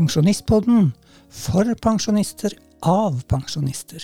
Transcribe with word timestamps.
Pensjonistpodden 0.00 0.94
for 1.28 1.68
pensjonister 1.84 2.54
av 2.80 3.18
pensjonister. 3.28 4.00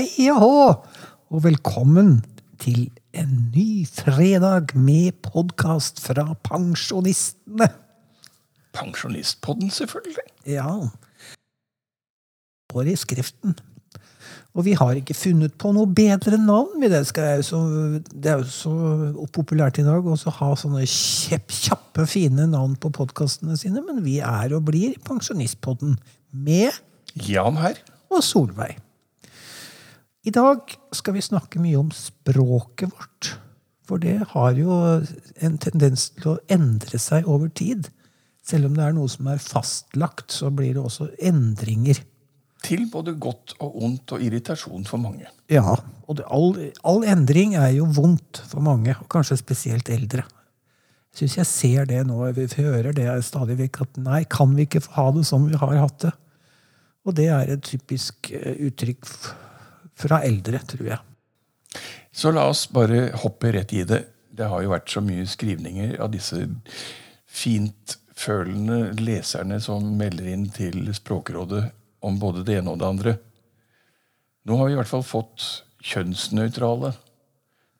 Hei 0.00 0.30
og 0.32 0.40
hå, 0.40 0.64
og 1.28 1.44
velkommen 1.44 2.22
til 2.64 2.88
en 3.12 3.36
ny 3.52 3.84
fredag 3.84 4.72
med 4.72 5.20
podkast 5.28 6.00
fra 6.00 6.30
pensjonistene. 6.48 7.68
Pensjonistpodden, 8.72 9.70
selvfølgelig. 9.70 10.28
Ja. 10.48 10.68
Står 12.70 12.88
i 12.88 12.96
skriften. 12.96 13.56
Og 14.52 14.66
vi 14.66 14.74
har 14.76 14.98
ikke 14.98 15.16
funnet 15.16 15.54
på 15.60 15.70
noe 15.72 15.88
bedre 15.88 16.36
navn. 16.40 16.82
Det, 16.84 17.00
skal 17.08 17.38
jo 17.40 17.46
så, 17.46 17.60
er 18.20 18.42
jo 18.42 18.48
så 18.52 18.72
populært 19.32 19.80
i 19.80 19.86
dag 19.86 20.04
å 20.04 20.16
ha 20.38 20.50
sånne 20.58 20.84
kjepp, 20.88 21.52
kjappe, 21.52 22.04
fine 22.08 22.46
navn 22.52 22.76
på 22.80 22.92
podkastene 22.92 23.56
sine, 23.60 23.80
men 23.84 24.02
vi 24.04 24.18
er 24.20 24.52
og 24.52 24.66
blir 24.68 24.98
Pensjonistpodden 25.06 25.96
med 26.32 26.76
Jan 27.28 27.60
her. 27.60 27.80
og 28.12 28.24
Solveig. 28.24 28.76
I 30.22 30.30
dag 30.30 30.68
skal 30.94 31.16
vi 31.16 31.24
snakke 31.24 31.60
mye 31.62 31.80
om 31.80 31.88
språket 31.96 32.92
vårt. 32.92 33.32
For 33.88 33.98
det 33.98 34.20
har 34.34 34.52
jo 34.54 34.76
en 35.42 35.56
tendens 35.60 36.10
til 36.20 36.34
å 36.34 36.40
endre 36.52 37.00
seg 37.02 37.26
over 37.26 37.50
tid. 37.50 37.88
Selv 38.42 38.68
om 38.68 38.74
det 38.76 38.84
er 38.84 38.94
noe 38.96 39.10
som 39.10 39.28
er 39.30 39.42
fastlagt, 39.42 40.34
så 40.34 40.50
blir 40.54 40.74
det 40.74 40.82
også 40.82 41.08
endringer. 41.22 42.00
Til 42.62 42.84
både 42.90 43.14
godt 43.18 43.56
og 43.62 43.78
ondt 43.86 44.14
og 44.14 44.22
irritasjon 44.22 44.86
for 44.86 45.02
mange. 45.02 45.26
Ja, 45.50 45.76
og 46.06 46.18
det, 46.18 46.26
all, 46.30 46.54
all 46.86 47.06
endring 47.10 47.56
er 47.58 47.72
jo 47.74 47.88
vondt 47.90 48.42
for 48.50 48.62
mange, 48.62 48.94
og 48.98 49.08
kanskje 49.10 49.38
spesielt 49.40 49.90
eldre. 49.90 50.26
Jeg 51.12 51.28
syns 51.28 51.36
jeg 51.36 51.50
ser 51.50 51.88
det 51.90 52.02
nå, 52.08 52.18
vi 52.32 52.46
hører 52.56 52.94
det 52.96 53.06
stadig 53.26 53.58
vekk, 53.58 53.82
at 53.84 53.98
nei, 54.00 54.22
kan 54.30 54.54
vi 54.56 54.66
ikke 54.66 54.84
ha 54.94 55.10
det 55.14 55.26
som 55.28 55.44
vi 55.50 55.58
har 55.58 55.74
hatt 55.76 56.06
det? 56.06 56.12
Og 57.02 57.16
det 57.18 57.28
er 57.34 57.50
et 57.50 57.64
typisk 57.66 58.30
eh, 58.34 58.54
uttrykk 58.68 59.08
fra 59.98 60.22
eldre, 60.24 60.62
tror 60.70 60.86
jeg. 60.94 61.02
Så 62.14 62.30
la 62.34 62.46
oss 62.50 62.66
bare 62.72 63.08
hoppe 63.22 63.52
rett 63.54 63.74
i 63.74 63.84
det. 63.88 64.04
Det 64.32 64.48
har 64.48 64.62
jo 64.64 64.72
vært 64.72 64.90
så 64.92 65.02
mye 65.04 65.26
skrivninger 65.28 65.98
av 66.02 66.12
disse 66.14 66.46
fintfølende 68.12 68.92
leserne 69.00 69.60
som 69.60 69.96
melder 69.96 70.26
inn 70.32 70.48
til 70.50 70.94
Språkrådet 70.94 71.70
om 72.02 72.18
både 72.18 72.44
det 72.44 72.58
ene 72.58 72.70
og 72.70 72.78
det 72.78 72.86
andre. 72.86 73.14
Nå 74.44 74.56
har 74.56 74.66
vi 74.66 74.72
i 74.72 74.76
hvert 74.76 74.90
fall 74.90 75.02
fått 75.02 75.64
kjønnsnøytrale 75.82 76.92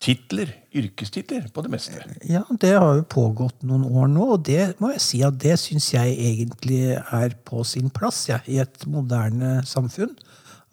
titler, 0.02 0.50
yrkestitler, 0.74 1.48
på 1.54 1.62
det 1.62 1.70
meste. 1.70 2.02
Ja, 2.26 2.42
det 2.50 2.72
har 2.74 2.96
jo 2.96 3.04
pågått 3.06 3.62
noen 3.62 3.84
år 3.86 4.08
nå, 4.10 4.32
og 4.34 4.44
det 4.46 4.74
må 4.80 4.90
jeg 4.90 5.02
si 5.02 5.22
at 5.22 5.38
det 5.38 5.54
syns 5.60 5.92
jeg 5.92 6.16
egentlig 6.18 6.96
er 6.98 7.36
på 7.46 7.62
sin 7.62 7.90
plass 7.90 8.26
ja, 8.28 8.40
i 8.46 8.58
et 8.58 8.86
moderne 8.86 9.60
samfunn. 9.66 10.16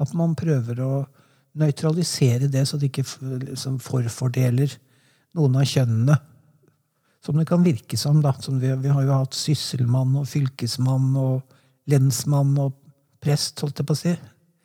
At 0.02 0.16
man 0.18 0.34
prøver 0.40 0.82
å 0.82 0.94
nøytralisere 1.60 2.50
det, 2.50 2.66
så 2.66 2.78
det 2.78 2.90
ikke 2.90 3.06
liksom 3.44 3.78
forfordeler 3.84 4.74
noen 5.38 5.60
av 5.62 5.70
kjønnene. 5.70 6.18
Som 7.30 7.38
det 7.38 7.46
kan 7.46 7.62
virke 7.62 7.98
som. 7.98 8.24
da. 8.26 8.34
Som 8.42 8.58
vi, 8.58 8.72
vi 8.82 8.90
har 8.90 9.04
jo 9.06 9.18
hatt 9.22 9.38
sysselmann 9.38 10.16
og 10.18 10.26
fylkesmann 10.26 11.12
og 11.22 11.44
lensmann 11.90 12.56
og 12.58 12.74
prest, 13.22 13.62
holdt 13.62 13.82
jeg 13.82 13.86
på 13.86 13.94
å 13.94 14.00
si. 14.00 14.14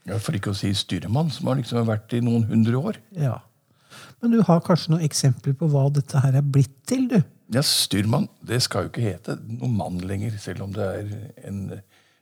Ja, 0.09 0.17
For 0.17 0.37
ikke 0.37 0.55
å 0.55 0.57
si 0.57 0.71
styrmann, 0.77 1.29
som 1.33 1.51
har 1.51 1.59
liksom 1.61 1.85
vært 1.89 2.15
i 2.17 2.23
noen 2.25 2.47
hundre 2.49 2.81
år. 2.81 3.01
Ja. 3.21 3.43
Men 4.23 4.33
du 4.33 4.41
har 4.49 4.65
kanskje 4.65 4.95
noen 4.95 5.05
eksempler 5.05 5.53
på 5.61 5.69
hva 5.69 5.91
dette 5.93 6.25
her 6.25 6.41
er 6.41 6.45
blitt 6.57 6.73
til, 6.89 7.05
du? 7.13 7.19
Ja, 7.53 7.61
styrmann, 7.65 8.31
det 8.41 8.63
skal 8.65 8.87
jo 8.87 8.93
ikke 8.95 9.05
hete 9.05 9.37
noe 9.45 9.69
mann 9.69 10.01
lenger, 10.09 10.33
selv 10.41 10.65
om 10.65 10.73
det 10.73 10.89
er 10.89 11.15
en 11.45 11.61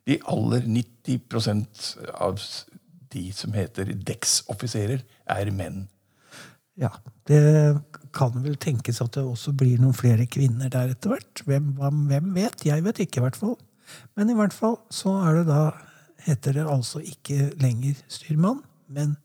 De 0.02 0.16
aller 0.26 0.64
90 0.66 2.10
av 2.18 2.40
de 3.14 3.28
som 3.30 3.52
heter 3.54 3.92
dekksoffiserer, 4.02 5.04
er 5.30 5.50
menn. 5.54 5.84
Ja, 6.82 6.90
det 7.30 7.40
kan 8.12 8.34
vel 8.44 8.56
tenkes 8.60 9.00
at 9.04 9.14
det 9.16 9.22
også 9.24 9.54
blir 9.56 9.80
noen 9.80 9.96
flere 9.96 10.26
kvinner 10.30 10.70
der 10.72 10.92
etter 10.92 11.14
hvert. 11.14 11.44
Hvem, 11.46 11.72
hvem 12.10 12.32
vet? 12.36 12.66
Jeg 12.66 12.84
vet 12.84 13.04
ikke, 13.04 13.20
i 13.20 13.26
hvert 13.26 13.38
fall. 13.38 13.56
Men 14.18 14.32
i 14.32 14.36
hvert 14.36 14.54
fall 14.56 14.80
så 14.92 15.14
er 15.22 15.40
det 15.40 15.46
da 15.50 15.62
heter 16.26 16.58
det 16.58 16.66
altså 16.70 17.02
ikke 17.02 17.52
lenger 17.62 17.98
styrmann, 18.10 18.60
men 18.92 19.16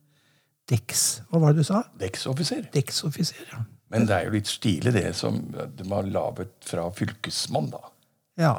deks. 0.70 1.24
Hva 1.32 1.42
var 1.42 1.54
det 1.56 1.64
du 1.64 1.70
sa? 1.70 1.84
Dekksoffiser. 2.00 2.68
Dekksoffiser, 2.74 3.44
ja. 3.52 3.64
Men 3.94 4.08
det 4.08 4.16
er 4.18 4.26
jo 4.28 4.34
litt 4.36 4.50
stilig, 4.52 4.92
det 4.98 5.14
som 5.16 5.38
de 5.54 5.86
har 5.88 6.10
laget 6.12 6.52
fra 6.68 6.90
fylkesmann, 6.96 7.70
da. 7.72 7.86
ja. 8.42 8.58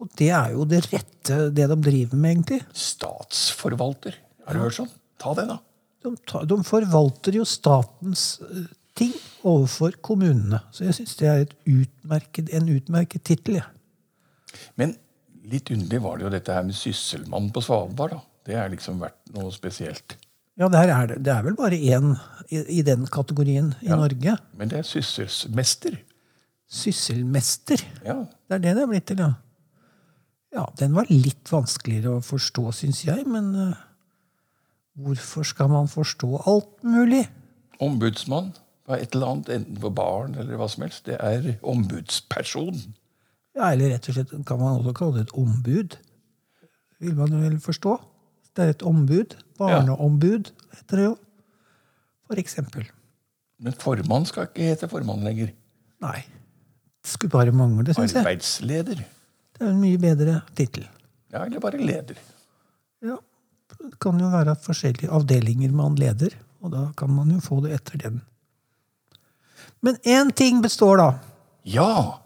Og 0.00 0.08
det 0.16 0.30
er 0.32 0.54
jo 0.54 0.64
det 0.64 0.78
rette, 0.86 1.34
det 1.52 1.66
de 1.68 1.76
driver 1.76 2.16
med, 2.16 2.30
egentlig. 2.30 2.60
Statsforvalter. 2.72 4.14
Har 4.46 4.56
du 4.56 4.62
hørt 4.62 4.78
sånn? 4.78 4.88
Ta 5.20 5.34
det, 5.36 5.44
da. 5.50 5.58
De, 6.00 6.14
tar, 6.28 6.46
de 6.48 6.56
forvalter 6.64 7.36
jo 7.36 7.44
statens 7.48 8.40
eh, 8.46 8.70
ting 8.96 9.12
overfor 9.46 9.98
kommunene. 10.04 10.62
Så 10.72 10.86
jeg 10.86 10.96
syns 11.00 11.18
det 11.20 11.28
er 11.28 11.44
et 11.44 11.54
utmerket, 11.68 12.50
en 12.56 12.72
utmerket 12.72 13.24
tittel. 13.28 13.60
Ja. 13.60 13.68
Men 14.80 14.96
litt 15.50 15.70
underlig 15.72 16.00
var 16.04 16.18
det 16.18 16.26
jo 16.26 16.32
dette 16.32 16.56
her 16.56 16.66
med 16.66 16.78
sysselmann 16.78 17.50
på 17.54 17.62
Svalbard, 17.64 18.16
da. 18.16 18.24
Det 18.48 18.56
har 18.56 18.70
liksom 18.72 19.02
vært 19.02 19.18
noe 19.34 19.52
spesielt. 19.52 20.16
Ja, 20.58 20.68
der 20.72 20.90
er 20.92 21.10
det, 21.10 21.18
det 21.24 21.32
er 21.32 21.44
vel 21.44 21.56
bare 21.56 21.76
én 21.76 22.14
i, 22.48 22.62
i 22.80 22.82
den 22.84 23.06
kategorien 23.08 23.74
i 23.84 23.92
Norge. 23.92 24.36
Men 24.56 24.72
det 24.72 24.80
er 24.80 24.88
sysselsmester. 24.88 26.00
Sysselmester. 26.70 27.84
Ja. 28.04 28.22
Det 28.48 28.58
er 28.58 28.64
det 28.64 28.74
det 28.78 28.84
er 28.84 28.90
blitt 28.90 29.06
til, 29.10 29.22
ja. 29.22 29.30
Ja, 30.50 30.64
Den 30.80 30.96
var 30.96 31.06
litt 31.12 31.46
vanskeligere 31.52 32.16
å 32.16 32.24
forstå, 32.26 32.64
syns 32.74 33.04
jeg, 33.06 33.22
men 33.30 33.52
eh, 33.54 33.84
hvorfor 34.98 35.46
skal 35.46 35.70
man 35.72 35.88
forstå 35.88 36.42
alt 36.46 36.84
mulig? 36.84 37.24
Ombudsmann 37.80 38.52
på 38.86 38.96
et 38.98 39.14
eller 39.14 39.32
annet, 39.34 39.48
enten 39.54 39.78
for 39.80 39.94
barn 39.94 40.34
eller 40.34 40.58
hva 40.58 40.66
som 40.70 40.82
helst, 40.82 41.04
det 41.06 41.16
er 41.20 41.52
ombudsperson. 41.62 42.80
Ja, 43.56 43.72
Eller 43.72 43.92
rett 43.94 44.08
og 44.08 44.14
slett 44.16 44.32
kan 44.46 44.60
man 44.60 44.78
også 44.78 44.94
kalle 44.96 45.18
det 45.18 45.26
et 45.28 45.36
ombud. 45.38 45.96
Vil 47.02 47.16
man 47.18 47.34
vel 47.42 47.58
forstå. 47.62 47.96
Det 48.56 48.64
er 48.64 48.74
et 48.74 48.84
ombud. 48.86 49.34
Barneombud 49.58 50.50
heter 50.76 50.96
det 51.00 51.04
jo. 51.04 51.14
For 52.30 52.38
eksempel. 52.42 52.86
Men 53.60 53.74
formann 53.76 54.26
skal 54.28 54.48
ikke 54.48 54.70
hete 54.70 54.88
formann 54.90 55.24
lenger. 55.26 55.50
Nei. 56.02 56.20
Det 57.00 57.10
skulle 57.14 57.32
bare 57.32 57.52
mangle, 57.52 57.94
syns 57.94 58.14
jeg. 58.14 58.22
Arbeidsleder. 58.22 59.02
Det 59.56 59.66
er 59.66 59.72
en 59.72 59.80
mye 59.82 59.98
bedre 60.00 60.40
tittel. 60.56 60.86
Ja, 61.32 61.44
eller 61.44 61.62
bare 61.62 61.80
leder. 61.80 62.18
Ja, 63.02 63.16
det 63.16 63.29
kan 64.02 64.20
jo 64.20 64.30
være 64.32 64.56
forskjellige 64.64 65.10
avdelinger 65.12 65.72
man 65.74 65.98
leder, 65.98 66.34
og 66.60 66.74
da 66.74 66.86
kan 66.96 67.12
man 67.14 67.32
jo 67.34 67.40
få 67.44 67.60
det 67.64 67.74
etter 67.78 68.00
den. 68.04 68.20
Men 69.80 69.96
én 70.04 70.32
ting 70.36 70.60
består, 70.62 71.00
da. 71.00 71.10
Ja! 71.64 72.20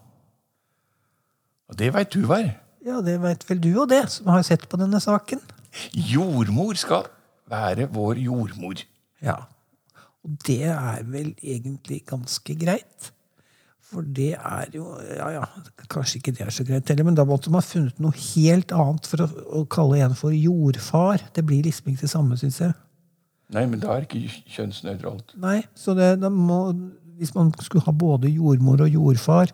Og 1.70 1.78
det 1.78 1.92
veit 1.94 2.14
du 2.14 2.26
er. 2.34 2.54
Ja, 2.84 3.00
det 3.00 3.16
veit 3.22 3.44
vel 3.48 3.60
du 3.62 3.70
og 3.80 3.88
det, 3.88 4.04
som 4.12 4.28
har 4.32 4.44
sett 4.46 4.66
på 4.68 4.78
denne 4.80 5.00
saken. 5.00 5.40
Jordmor 5.94 6.76
skal 6.78 7.08
være 7.50 7.88
vår 7.92 8.20
jordmor. 8.22 8.82
Ja. 9.24 9.38
Og 10.24 10.36
det 10.46 10.62
er 10.70 11.02
vel 11.08 11.32
egentlig 11.42 12.02
ganske 12.08 12.56
greit. 12.60 13.10
For 13.94 14.06
det 14.16 14.32
er 14.34 14.72
jo 14.74 14.88
Ja, 15.14 15.30
ja, 15.38 15.44
kanskje 15.92 16.20
ikke 16.20 16.34
det 16.34 16.46
er 16.46 16.54
så 16.54 16.66
greit 16.66 16.90
heller, 16.90 17.06
men 17.06 17.18
da 17.18 17.26
måtte 17.28 17.52
man 17.54 17.64
funnet 17.64 18.00
noe 18.02 18.14
helt 18.34 18.74
annet 18.74 19.06
for 19.08 19.24
å, 19.24 19.28
å 19.60 19.64
kalle 19.70 20.02
en 20.02 20.16
for 20.18 20.34
jordfar. 20.34 21.22
Det 21.36 21.46
blir 21.46 21.64
liksom 21.66 21.92
ikke 21.92 22.06
det 22.06 22.12
samme, 22.12 22.38
syns 22.40 22.60
jeg. 22.64 22.74
Nei, 23.54 23.64
men 23.70 23.80
det 23.80 23.90
er 23.90 24.06
ikke 24.06 24.22
kjønnsnøytralt. 24.56 25.34
Nei, 25.42 25.58
så 25.78 25.94
det, 25.96 26.14
da 26.22 26.30
må, 26.32 26.60
hvis 27.20 27.34
man 27.36 27.52
skulle 27.62 27.84
ha 27.86 27.94
både 27.94 28.32
jordmor 28.32 28.82
og 28.86 28.96
jordfar 28.96 29.52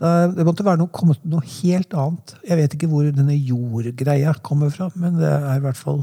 da, 0.00 0.26
Det 0.32 0.42
måtte 0.46 0.64
være 0.66 0.80
noe, 0.80 0.90
kommet 0.90 1.22
noe 1.28 1.44
helt 1.60 1.94
annet. 1.94 2.34
Jeg 2.46 2.58
vet 2.58 2.74
ikke 2.74 2.88
hvor 2.90 3.06
denne 3.06 3.36
jordgreia 3.36 4.34
kommer 4.46 4.72
fra, 4.74 4.88
men 4.98 5.20
det 5.20 5.30
er 5.30 5.60
i 5.60 5.62
hvert 5.64 5.78
fall 5.78 6.02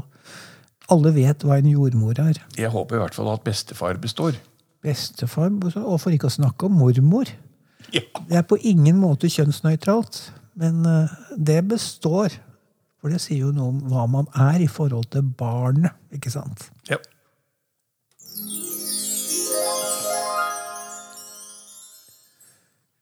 Alle 0.92 1.12
vet 1.14 1.44
hva 1.46 1.58
en 1.60 1.68
jordmor 1.70 2.18
er. 2.20 2.40
Jeg 2.58 2.72
håper 2.72 2.98
i 2.98 3.02
hvert 3.02 3.16
fall 3.16 3.30
at 3.32 3.44
bestefar 3.46 4.00
består. 4.02 4.36
Bestefar, 4.82 5.52
og 5.84 6.00
for 6.02 6.12
ikke 6.12 6.28
å 6.28 6.34
snakke 6.34 6.66
om 6.66 6.80
mormor. 6.80 7.30
Det 7.92 8.38
er 8.38 8.46
på 8.48 8.56
ingen 8.56 8.96
måte 9.00 9.30
kjønnsnøytralt, 9.32 10.22
men 10.60 10.86
eh, 10.88 11.14
det 11.36 11.60
består. 11.68 12.34
For 13.02 13.10
det 13.10 13.18
sier 13.20 13.48
jo 13.48 13.54
noe 13.54 13.72
om 13.72 13.80
hva 13.90 14.06
man 14.10 14.28
er 14.38 14.62
i 14.62 14.70
forhold 14.70 15.10
til 15.12 15.26
barnet, 15.26 15.96
ikke 16.14 16.32
sant? 16.32 16.70
ja. 16.90 17.00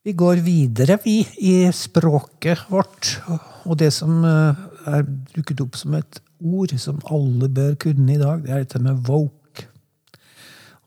Vi 0.01 0.15
går 0.17 0.41
videre, 0.41 0.97
vi, 1.05 1.19
i 1.45 1.69
språket 1.77 2.63
vårt. 2.73 3.19
Og 3.69 3.77
det 3.79 3.91
som 3.93 4.23
eh, 4.25 4.63
er 4.89 5.05
dukket 5.35 5.61
opp 5.61 5.77
som 5.77 5.93
et 5.99 6.23
ord 6.41 6.73
som 6.81 7.03
alle 7.13 7.51
bør 7.53 7.75
kunne 7.85 8.15
i 8.15 8.21
dag. 8.21 8.41
Det 8.47 8.55
er 8.55 8.63
dette 8.65 8.81
med 8.81 9.03
woke. 9.05 9.67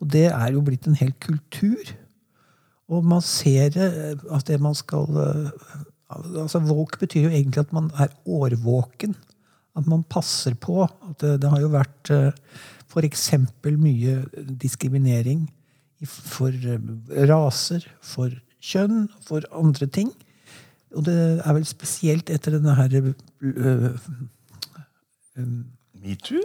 Og 0.02 0.10
det 0.10 0.26
er 0.32 0.48
jo 0.56 0.64
blitt 0.66 0.88
en 0.90 0.98
hel 0.98 1.14
kultur. 1.22 1.94
Og 2.92 3.04
man 3.04 3.22
ser 3.24 3.76
at 3.78 4.48
det 4.48 4.60
man 4.60 4.74
skal 4.76 5.08
eh, 5.20 5.70
altså 6.42 6.60
Våk 6.60 6.98
betyr 7.00 7.28
jo 7.28 7.32
egentlig 7.32 7.64
at 7.64 7.72
man 7.72 7.90
er 7.98 8.12
årvåken. 8.26 9.16
At 9.74 9.88
man 9.90 10.04
passer 10.04 10.54
på. 10.54 10.82
at 10.84 11.20
Det, 11.20 11.40
det 11.42 11.50
har 11.50 11.60
jo 11.60 11.72
vært 11.72 12.12
f.eks. 12.94 13.32
mye 13.64 14.24
diskriminering 14.60 15.48
for 16.06 16.52
eh, 16.52 17.26
raser, 17.28 17.86
for 18.02 18.32
kjønn, 18.64 19.08
for 19.26 19.46
andre 19.54 19.86
ting. 19.86 20.12
Og 20.94 21.06
det 21.08 21.16
er 21.42 21.56
vel 21.56 21.66
spesielt 21.66 22.30
etter 22.30 22.54
denne 22.54 22.74
her 22.78 22.92
uh, 23.02 23.88
um, 25.36 25.64
Metoo? 26.04 26.42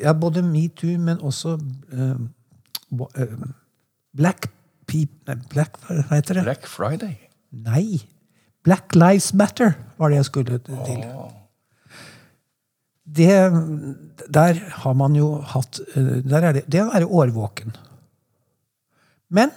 Ja, 0.00 0.14
både 0.16 0.42
metoo, 0.42 0.96
men 0.98 1.20
også 1.20 1.58
uh, 1.92 2.16
uh, 2.96 3.44
Black 4.16 4.48
Black, 5.52 5.78
hva 5.86 6.02
heter 6.14 6.38
det? 6.38 6.44
Black 6.46 6.68
Friday? 6.70 7.16
Nei. 7.64 8.02
Black 8.64 8.94
Lives 8.96 9.32
Matter 9.36 9.74
var 9.98 10.12
det 10.12 10.20
jeg 10.22 10.28
skulle 10.30 10.60
til. 10.64 11.02
Oh. 11.10 11.32
Det, 13.04 13.28
der 14.32 14.60
har 14.80 14.94
man 14.96 15.16
jo 15.18 15.34
hatt 15.44 15.82
der 15.94 16.48
er 16.48 16.56
det, 16.56 16.64
det 16.72 16.80
å 16.80 16.88
være 16.88 17.10
årvåken. 17.10 17.74
Men 19.34 19.52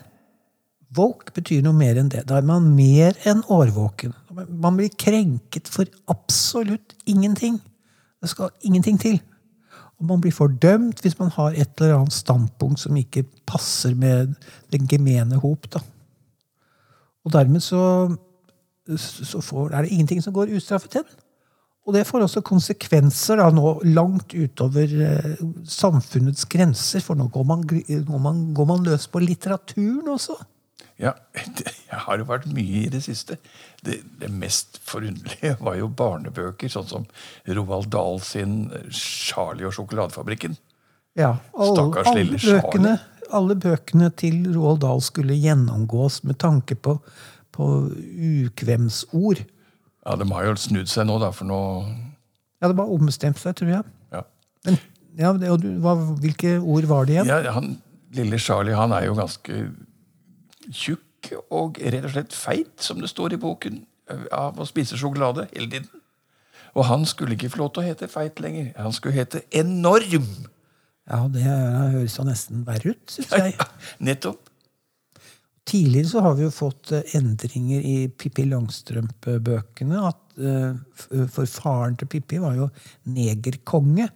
woke 0.98 1.31
betyr 1.36 1.63
noe 1.63 1.78
mer 1.78 2.00
enn 2.00 2.12
det. 2.12 2.25
Da 2.28 2.39
er 2.39 2.48
man 2.48 2.68
mer 2.75 3.16
enn 3.28 3.45
årvåken. 3.48 4.16
Man 4.36 4.78
blir 4.80 4.92
krenket 5.00 5.72
for 5.72 5.88
absolutt 6.12 6.95
ingenting. 7.07 7.62
Det 8.22 8.31
skal 8.34 8.51
ingenting 8.68 9.00
til. 9.01 9.19
Og 9.98 10.06
man 10.12 10.22
blir 10.22 10.36
fordømt 10.36 11.02
hvis 11.02 11.18
man 11.20 11.32
har 11.34 11.56
et 11.56 11.82
eller 11.82 11.98
annet 11.98 12.14
standpunkt 12.14 12.84
som 12.84 12.98
ikke 13.00 13.26
passer 13.50 13.96
med 13.98 14.36
den 14.74 14.86
gemene 14.90 15.40
hop. 15.42 15.70
Da. 15.74 15.82
Og 17.26 17.34
dermed 17.34 17.64
så, 17.66 18.12
så 18.98 19.42
får, 19.42 19.72
er 19.72 19.82
det 19.82 19.96
ingenting 19.96 20.22
som 20.24 20.36
går 20.36 20.54
ustraffet 20.58 21.00
hen. 21.00 21.08
Og 21.88 21.96
det 21.96 22.04
får 22.04 22.26
også 22.26 22.44
konsekvenser 22.44 23.40
da, 23.40 23.48
nå 23.52 23.78
langt 23.88 24.36
utover 24.36 24.92
eh, 25.08 25.44
samfunnets 25.72 26.44
grenser. 26.52 27.00
For 27.04 27.16
nå 27.16 27.30
går 27.32 27.46
man, 27.48 27.64
går, 27.64 28.10
går 28.56 28.68
man, 28.68 28.84
løs 28.84 29.08
på 29.08 29.24
litteraturen 29.24 30.12
også. 30.12 30.36
Ja, 30.98 31.14
det 31.58 31.74
har 31.94 32.18
jo 32.18 32.26
vært 32.26 32.48
mye 32.50 32.86
i 32.88 32.90
det 32.90 33.04
siste. 33.06 33.38
Det, 33.86 34.00
det, 34.18 34.32
mest 34.34 34.80
forunderlige 34.86 35.54
var 35.62 35.78
jo 35.78 35.90
barnebøker, 35.94 36.72
sånn 36.74 36.90
som 36.90 37.06
Roald 37.46 37.92
Dahl 37.94 38.18
sin 38.26 38.72
'Charlie 38.90 39.68
og 39.68 39.76
sjokoladefabrikken'. 39.78 40.58
Ja, 41.18 41.38
alle, 41.54 41.76
Stakkars 41.76 42.10
alle 42.12 42.24
lille 42.24 42.42
bøkene, 42.42 42.98
Charlie. 42.98 43.30
Alle 43.38 43.56
bøkene 43.60 44.10
til 44.16 44.44
Roald 44.56 44.82
Dahl 44.82 45.02
skulle 45.04 45.38
gjennomgås 45.38 46.24
med 46.24 46.40
tanke 46.42 46.76
på, 46.76 46.98
på 47.54 47.70
ukvemsord. 47.94 49.44
Ja, 50.06 50.16
De 50.16 50.30
har 50.32 50.46
jo 50.48 50.56
snudd 50.56 50.90
seg 50.90 51.10
nå, 51.10 51.18
da, 51.22 51.34
for 51.36 51.50
nå 51.50 51.62
Ja, 52.62 52.70
de 52.70 52.78
har 52.78 52.90
ombestemt 52.90 53.38
seg, 53.38 53.58
tror 53.60 53.70
jeg. 53.70 53.84
Ja. 54.14 54.24
Men, 54.66 54.80
ja, 55.18 55.34
det, 55.34 55.50
og 55.52 55.62
du, 55.62 55.76
hva, 55.84 55.98
Hvilke 56.22 56.58
ord 56.58 56.88
var 56.90 57.06
det 57.06 57.18
igjen? 57.18 57.30
Ja, 57.30 57.52
han, 57.54 57.76
Lille 58.16 58.40
Charlie 58.42 58.78
han 58.78 58.94
er 58.96 59.10
jo 59.10 59.18
ganske 59.18 59.68
tjukk 60.74 61.31
og 61.54 61.80
rett 61.81 62.06
og 62.06 62.14
slett 62.14 62.36
feit, 62.36 62.74
som 62.84 63.02
det 63.02 63.10
står 63.12 63.36
i 63.36 63.42
boken, 63.42 63.81
av 64.31 64.60
å 64.60 64.68
spise 64.68 65.00
sjokolade 65.00 65.48
hele 65.54 65.69
tiden. 65.72 66.04
Og 66.78 66.86
han 66.88 67.08
skulle 67.10 67.36
ikke 67.36 67.50
få 67.52 67.64
lov 67.64 67.72
til 67.74 67.84
å 67.84 67.88
hete 67.88 68.10
feit 68.12 68.40
lenger. 68.44 68.69
Han 68.78 68.94
skulle 68.96 69.18
hete 69.18 69.42
enorm. 69.56 70.28
Ja, 71.08 71.24
det 71.31 71.44
høres 71.48 72.18
jo 72.19 72.28
nesten 72.28 72.62
verre 72.68 72.94
ut, 72.94 73.04
syns 73.12 73.34
jeg. 73.34 73.56
Ja, 73.58 73.68
nettopp. 74.04 74.44
Tidligere 75.68 76.08
så 76.08 76.22
har 76.24 76.38
vi 76.38 76.46
jo 76.46 76.52
fått 76.54 76.94
eh, 76.96 77.16
endringer 77.18 77.84
i 77.84 77.96
Pippi 78.08 78.46
Langstrømpe-bøkene. 78.48 80.00
at 80.08 80.24
for 81.34 81.50
faren 81.50 81.98
til 81.98 82.08
Pippi 82.12 82.38
var 82.40 82.56
jo 82.56 82.70
negerkonge. 83.10 84.08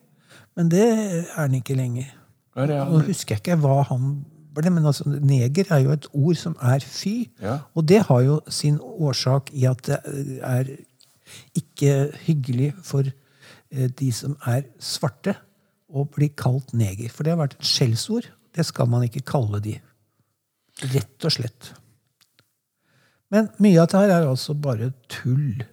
Men 0.55 0.69
det 0.71 0.85
er 0.85 1.25
han 1.35 1.55
ikke 1.57 1.75
lenger. 1.79 2.11
Nå 2.55 3.01
husker 3.07 3.37
jeg 3.37 3.41
ikke 3.41 3.59
hva 3.63 3.81
han 3.87 4.21
ble, 4.55 4.71
men 4.73 4.85
altså, 4.85 5.07
neger 5.07 5.69
er 5.71 5.83
jo 5.85 5.93
et 5.95 6.07
ord 6.11 6.39
som 6.39 6.55
er 6.61 6.83
fy. 6.83 7.29
Ja. 7.41 7.59
Og 7.75 7.87
det 7.89 8.03
har 8.09 8.23
jo 8.25 8.39
sin 8.51 8.79
årsak 8.81 9.51
i 9.53 9.67
at 9.69 9.85
det 9.87 9.99
er 10.43 10.73
ikke 11.57 12.11
hyggelig 12.25 12.73
for 12.83 13.07
eh, 13.07 13.87
de 13.87 14.11
som 14.15 14.35
er 14.49 14.67
svarte, 14.79 15.37
å 15.91 16.05
bli 16.07 16.29
kalt 16.39 16.71
neger. 16.77 17.11
For 17.11 17.27
det 17.27 17.33
har 17.33 17.41
vært 17.41 17.57
et 17.57 17.67
skjellsord. 17.67 18.29
Det 18.55 18.63
skal 18.63 18.87
man 18.87 19.03
ikke 19.03 19.25
kalle 19.27 19.59
de. 19.63 19.73
Rett 20.93 21.27
og 21.27 21.35
slett. 21.35 21.73
Men 23.31 23.49
mye 23.63 23.79
av 23.79 23.89
dette 23.91 24.03
er 24.07 24.27
altså 24.27 24.55
bare 24.55 24.91
tull. 25.11 25.63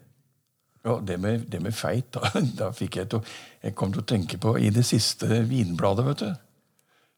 Ja, 0.87 0.99
Det 1.05 1.19
med, 1.21 1.47
det 1.51 1.61
med 1.63 1.75
feit, 1.75 2.11
da, 2.15 2.31
da 2.61 2.71
fikk 2.73 3.01
jeg 3.01 3.11
til 3.11 3.25
Jeg 3.63 3.75
kom 3.77 3.91
til 3.93 4.03
å 4.05 4.09
tenke 4.09 4.39
på 4.41 4.55
I 4.63 4.71
det 4.73 4.85
siste 4.87 5.43
Vinbladet, 5.49 6.05
vet 6.07 6.23
du, 6.23 6.29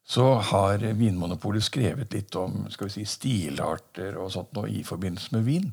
så 0.07 0.33
har 0.51 0.83
Vinmonopolet 0.99 1.63
skrevet 1.63 2.15
litt 2.15 2.35
om 2.39 2.65
skal 2.73 2.89
vi 2.89 2.95
si, 2.99 3.05
stilarter 3.07 4.17
og 4.19 4.33
sånt 4.35 4.55
nå 4.57 4.65
i 4.67 4.83
forbindelse 4.87 5.37
med 5.37 5.47
vin. 5.47 5.69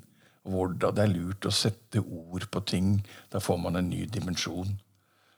Hvordan 0.48 0.96
det 0.96 1.04
er 1.04 1.14
lurt 1.14 1.48
å 1.48 1.52
sette 1.52 2.04
ord 2.04 2.46
på 2.52 2.62
ting. 2.70 2.92
Da 3.34 3.42
får 3.44 3.58
man 3.64 3.80
en 3.80 3.90
ny 3.90 4.06
dimensjon. 4.06 4.78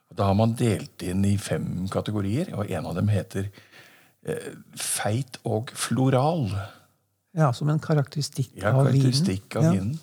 Og 0.09 0.17
da 0.17 0.27
har 0.29 0.35
man 0.37 0.57
delt 0.57 1.01
inn 1.05 1.23
i 1.25 1.37
fem 1.41 1.87
kategorier, 1.89 2.51
og 2.57 2.69
en 2.69 2.89
av 2.89 2.97
dem 2.97 3.09
heter 3.13 3.49
Eh, 4.27 4.51
feit 4.75 5.39
og 5.47 5.71
floral. 5.79 6.49
Ja, 7.37 7.53
Som 7.53 7.69
en 7.69 7.79
karakteristikk 7.79 8.51
ja, 8.57 8.73
av 8.73 8.89
karakteristikk 8.89 9.55
vinen? 9.55 9.65
Av 9.65 9.77
vinen. 9.77 9.99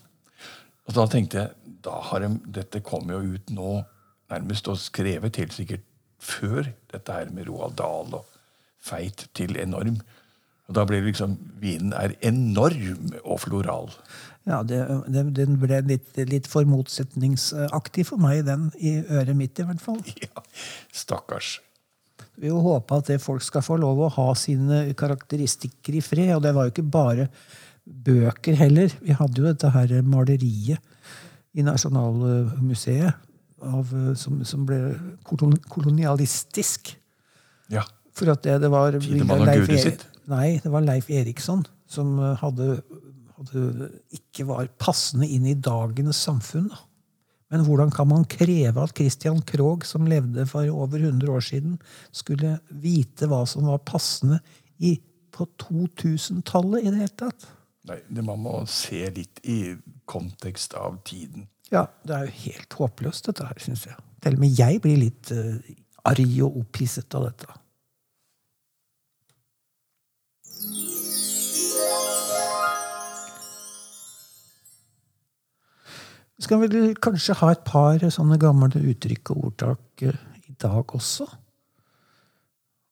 Og 0.87 0.97
da 0.97 1.05
tenkte 1.11 1.43
jeg 1.43 1.75
da 1.85 1.99
har 2.09 2.23
de, 2.25 2.31
Dette 2.61 2.81
kommer 2.87 3.19
jo 3.19 3.37
ut 3.37 3.53
nå 3.53 3.73
nærmest 4.33 4.71
og 4.73 4.81
skrevet 4.81 5.37
helt 5.43 5.55
sikkert 5.55 5.85
før 6.23 6.71
dette 6.91 7.13
her 7.13 7.29
med 7.35 7.47
Roald 7.51 7.77
Dahl 7.79 8.17
og 8.17 8.36
feit 8.87 9.27
til 9.37 9.59
enorm. 9.61 9.99
Og 10.67 10.75
da 10.79 10.87
blir 10.87 11.03
det 11.03 11.13
liksom 11.13 11.37
Vinen 11.63 11.93
er 11.95 12.17
enorm 12.27 13.13
og 13.23 13.41
floral. 13.45 13.93
Ja, 14.47 14.63
det, 14.63 14.81
det, 15.11 15.25
den 15.35 15.59
ble 15.59 15.81
litt, 15.89 16.11
litt, 16.31 16.47
for 16.51 16.67
motsetningsaktig 16.71 18.07
for 18.07 18.23
meg, 18.23 18.45
den 18.47 18.69
i 18.79 19.01
øret 19.03 19.35
mitt 19.39 19.59
i 19.59 19.67
hvert 19.67 19.83
fall. 19.83 20.03
Ja, 20.27 20.45
Stakkars. 20.95 21.57
Vi 22.37 22.51
jo 22.51 22.61
håpe 22.61 22.99
at 23.01 23.09
det 23.11 23.23
folk 23.25 23.43
skal 23.45 23.65
få 23.65 23.79
lov 23.81 24.03
å 24.05 24.13
ha 24.13 24.27
sine 24.39 24.83
karakteristikker 24.99 25.97
i 25.97 26.03
fred. 26.05 26.35
Og 26.37 26.43
det 26.45 26.53
var 26.55 26.67
jo 26.67 26.75
ikke 26.75 26.91
bare 26.95 27.29
bøker 27.87 28.59
heller. 28.61 28.93
Vi 29.01 29.17
hadde 29.17 29.41
jo 29.41 29.47
dette 29.49 29.71
her 29.73 29.95
maleriet 30.07 30.79
i 31.57 31.65
Nasjonalmuseet 31.65 33.25
av, 33.65 33.93
som, 34.21 34.43
som, 34.45 34.67
ble 34.69 34.79
kolonialistisk. 35.25 36.93
Ja. 37.73 37.87
For 38.17 38.33
at 38.33 38.45
det, 38.47 38.61
det 38.65 38.71
var 38.73 38.97
Leif, 38.97 40.05
Nei, 40.31 40.57
det 40.63 40.73
var 40.73 40.85
Leif 40.85 41.11
Eriksson 41.13 41.67
som 41.91 42.17
hadde, 42.41 42.79
hadde 43.37 43.91
ikke 44.17 44.47
var 44.49 44.71
passende 44.81 45.29
inn 45.29 45.47
i 45.47 45.55
dagens 45.55 46.25
samfunn. 46.27 46.71
da. 46.73 46.81
Men 47.53 47.63
hvordan 47.63 47.93
kan 47.95 48.09
man 48.11 48.25
kreve 48.27 48.83
at 48.83 48.95
Christian 48.99 49.39
Krogh, 49.47 49.87
som 49.87 50.07
levde 50.11 50.47
for 50.51 50.67
over 50.71 50.99
100 50.99 51.31
år 51.31 51.45
siden, 51.45 51.77
skulle 52.11 52.57
vite 52.71 53.29
hva 53.31 53.45
som 53.47 53.69
var 53.71 53.85
passende 53.87 54.41
i, 54.83 54.97
på 55.31 55.47
2000-tallet 55.63 56.83
i 56.83 56.91
det 56.91 57.05
hele 57.05 57.19
tatt? 57.23 57.47
Nei, 57.87 58.01
det 58.11 58.25
Man 58.27 58.43
må 58.43 58.57
se 58.67 59.05
litt 59.15 59.39
i 59.47 59.77
kontekst 60.11 60.75
av 60.75 60.99
tiden. 61.07 61.47
Ja, 61.71 61.87
det 62.07 62.17
er 62.17 62.27
jo 62.27 62.35
helt 62.47 62.79
håpløst, 62.81 63.29
dette 63.31 63.47
her, 63.47 63.63
syns 63.63 63.87
jeg. 63.87 63.95
Til 64.23 64.35
og 64.35 64.43
med 64.43 64.59
jeg 64.59 64.83
blir 64.83 64.99
litt 64.99 65.31
uh, 65.35 65.55
arg 66.07 66.35
og 66.47 66.61
opphisset 66.65 67.15
av 67.15 67.29
dette. 67.29 67.59
Vi 76.37 76.45
skal 76.45 76.61
vel 76.61 76.95
kanskje 77.01 77.37
ha 77.41 77.51
et 77.55 77.65
par 77.65 78.03
sånne 78.13 78.39
gamle 78.41 78.69
uttrykk 78.77 79.33
og 79.33 79.51
ordtak 79.51 80.05
eh, 80.05 80.19
i 80.47 80.57
dag 80.61 80.97
også. 80.99 81.27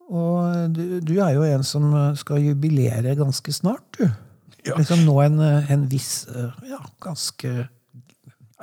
Og 0.05 0.71
du, 0.77 1.01
du, 1.01 1.15
er 1.25 1.35
jo 1.37 1.45
en 1.49 1.65
som 1.65 1.93
skal 2.17 2.43
jubilere 2.45 3.17
ganske 3.17 3.53
snart, 3.57 3.85
du. 3.99 4.09
Ja. 4.65 4.79
Liksom 4.79 5.03
nå 5.05 5.19
en, 5.21 5.41
en 5.45 5.85
viss 5.91 6.25
eh, 6.33 6.53
ja, 6.71 6.79
ganske 7.05 7.51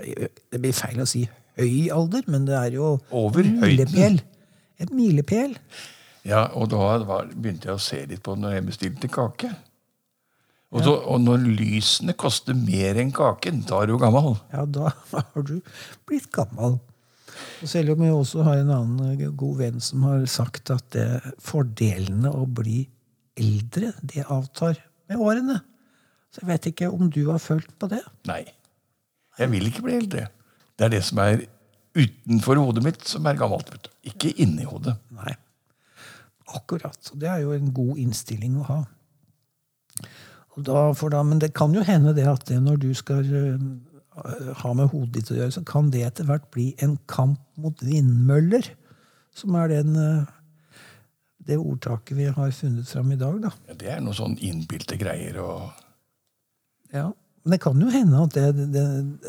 Det 0.01 0.57
blir 0.57 0.73
feil 0.73 1.01
å 1.03 1.05
si 1.05 1.27
høy 1.59 1.91
alder, 1.93 2.25
men 2.31 2.47
det 2.47 2.55
er 2.57 2.77
jo 2.79 2.95
Over 3.13 3.45
en 3.45 3.59
milepæl. 3.61 4.21
En 4.81 4.95
milepæl. 4.97 5.53
Ja, 6.25 6.47
og 6.57 6.71
da 6.73 6.95
var, 7.05 7.29
begynte 7.33 7.69
jeg 7.69 7.77
å 7.77 7.81
se 7.81 7.99
litt 8.09 8.23
på 8.25 8.33
når 8.37 8.55
jeg 8.55 8.65
bestilte 8.69 9.09
kake. 9.11 9.51
Og, 10.71 10.83
så, 10.85 10.93
og, 10.95 11.19
når 11.19 11.41
lysene 11.59 12.13
koster 12.15 12.55
mer 12.55 12.95
enn 13.01 13.11
kaken, 13.15 13.65
da 13.67 13.81
er 13.83 13.91
du 13.91 13.97
gammel. 13.99 14.37
Ja, 14.53 14.63
da 14.63 14.93
har 15.11 15.43
du 15.47 15.57
blitt 16.07 16.29
gammel. 16.31 16.77
Og 17.61 17.69
selv 17.69 17.93
om 17.93 18.05
jeg 18.05 18.15
også 18.15 18.45
har 18.47 18.61
en 18.61 18.71
annen 18.73 19.19
eh, 19.19 19.33
god 19.37 19.59
venn 19.59 19.83
som 19.83 20.05
har 20.07 20.23
sagt 20.31 20.71
at 20.71 20.87
det, 20.95 21.07
fordelene 21.43 22.31
å 22.31 22.45
bli 22.47 22.85
eldre, 23.39 23.91
det 24.01 24.23
avtar 24.31 24.79
med 25.11 25.19
årene. 25.19 25.59
Så 26.31 26.43
jeg 26.43 26.51
vet 26.53 26.69
ikke 26.71 26.91
om 26.93 27.11
du 27.11 27.25
har 27.27 27.41
følt 27.43 27.71
på 27.79 27.89
det? 27.91 28.01
Nei. 28.29 28.43
Jeg 29.39 29.51
vil 29.51 29.67
ikke 29.67 29.83
bli 29.83 29.97
eldre. 29.99 30.29
Det 30.79 30.87
er 30.87 30.93
det 30.93 31.03
som 31.03 31.19
er 31.23 31.43
utenfor 31.97 32.59
hodet 32.61 32.83
mitt, 32.85 33.03
som 33.07 33.27
er 33.27 33.39
gammelt. 33.39 33.91
Ikke 34.07 34.31
inni 34.39 34.63
hodet. 34.67 34.95
Nei. 35.17 35.35
Akkurat. 36.55 36.99
Og 37.11 37.19
det 37.19 37.29
er 37.31 37.43
jo 37.43 37.55
en 37.55 37.71
god 37.75 37.99
innstilling 37.99 38.55
å 38.61 38.67
ha. 38.69 38.79
Da, 40.57 40.91
da, 40.91 41.23
men 41.23 41.39
det 41.39 41.53
kan 41.55 41.71
jo 41.75 41.83
hende 41.85 42.13
det 42.15 42.27
at 42.27 42.43
det 42.49 42.59
når 42.59 42.81
du 42.81 42.89
skal 42.97 43.23
øh, 43.23 44.51
ha 44.61 44.73
med 44.75 44.91
hodet 44.91 45.13
ditt 45.15 45.31
å 45.31 45.37
gjøre, 45.37 45.55
så 45.55 45.63
kan 45.67 45.91
det 45.93 46.03
etter 46.03 46.27
hvert 46.27 46.49
bli 46.51 46.71
en 46.83 46.97
kamp 47.11 47.39
mot 47.55 47.79
vindmøller. 47.85 48.67
Som 49.35 49.55
er 49.55 49.71
den, 49.71 49.95
øh, 49.95 50.27
det 51.47 51.57
ordtaket 51.57 52.17
vi 52.17 52.27
har 52.27 52.51
funnet 52.51 52.89
fram 52.89 53.13
i 53.15 53.19
dag. 53.19 53.39
da. 53.47 53.53
Ja, 53.69 53.77
det 53.79 53.91
er 53.95 54.03
noe 54.03 54.17
sånn 54.17 54.37
innbilte 54.39 54.99
greier 54.99 55.41
og 55.43 55.71
Ja. 56.91 57.11
Men 57.41 57.55
det 57.55 57.61
kan 57.63 57.79
jo 57.81 57.89
hende 57.89 58.19
at, 58.21 58.35
det, 58.37 58.65
det, 58.69 58.81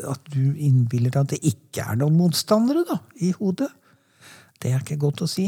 at 0.05 0.27
du 0.29 0.53
innbiller 0.53 1.09
deg 1.09 1.23
at 1.23 1.31
det 1.31 1.39
ikke 1.49 1.81
er 1.81 1.95
noen 1.97 2.19
motstandere 2.19 2.83
da, 2.85 2.99
i 3.25 3.31
hodet. 3.33 3.71
Det 4.61 4.69
er 4.69 4.83
ikke 4.83 4.99
godt 5.01 5.23
å 5.25 5.27
si. 5.31 5.47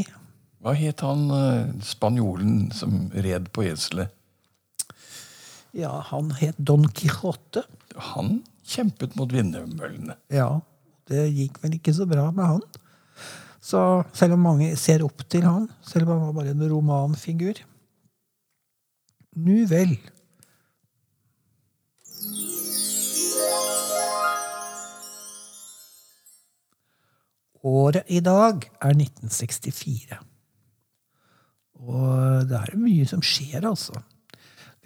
Hva 0.64 0.74
het 0.74 1.04
han 1.06 1.28
eh, 1.30 1.68
spanjolen 1.86 2.72
som 2.74 3.04
red 3.14 3.52
på 3.54 3.68
eselet? 3.70 4.10
Ja, 5.76 5.92
han 6.08 6.30
het 6.40 6.56
Don 6.56 6.86
Quijote. 6.88 7.66
Han 8.14 8.40
kjempet 8.64 9.12
mot 9.18 9.28
vindmøllene. 9.32 10.16
Ja, 10.32 10.62
det 11.10 11.28
gikk 11.36 11.60
vel 11.60 11.76
ikke 11.76 11.92
så 11.92 12.06
bra 12.08 12.30
med 12.32 12.48
han. 12.48 12.62
Så 13.60 13.80
selv 14.16 14.38
om 14.38 14.44
mange 14.46 14.70
ser 14.80 15.04
opp 15.04 15.26
til 15.28 15.44
han, 15.44 15.66
selv 15.84 16.06
om 16.06 16.14
han 16.14 16.28
var 16.28 16.36
bare 16.38 16.54
en 16.54 16.68
romanfigur 16.70 17.60
Nu 19.36 19.66
vel. 19.68 19.98
Året 27.66 28.08
i 28.08 28.22
dag 28.24 28.64
er 28.80 28.94
1964. 28.96 30.20
Og 31.84 32.46
det 32.48 32.60
er 32.62 32.78
mye 32.80 33.04
som 33.10 33.20
skjer, 33.20 33.66
altså. 33.66 34.00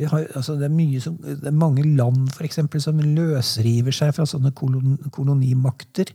Har, 0.08 0.24
altså 0.38 0.54
det, 0.56 0.70
er 0.70 1.02
som, 1.04 1.18
det 1.20 1.46
er 1.46 1.56
mange 1.56 1.84
land 1.84 2.30
for 2.32 2.46
eksempel, 2.46 2.80
som 2.80 3.00
løsriver 3.02 3.92
seg 3.92 4.14
fra 4.16 4.24
sånne 4.28 4.52
kolon, 4.56 4.96
kolonimakter. 5.12 6.14